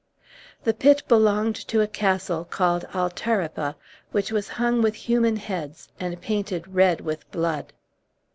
The 0.63 0.73
pit 0.73 1.03
belonged 1.07 1.55
to 1.67 1.79
a 1.79 1.87
castle 1.87 2.43
called 2.43 2.85
Altaripa, 2.91 3.75
which 4.11 4.31
was 4.31 4.49
hung 4.57 4.81
with 4.81 4.95
human 4.95 5.35
heads, 5.35 5.89
and 5.99 6.19
painted 6.19 6.67
red 6.69 7.01
with 7.01 7.29
blood. 7.31 7.71